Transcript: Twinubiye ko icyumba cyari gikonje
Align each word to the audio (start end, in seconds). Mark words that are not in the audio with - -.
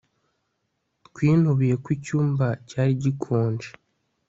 Twinubiye 1.07 1.75
ko 1.83 1.87
icyumba 1.97 2.47
cyari 2.69 2.91
gikonje 3.03 3.69